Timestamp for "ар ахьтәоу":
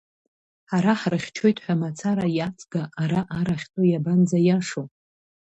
3.37-3.85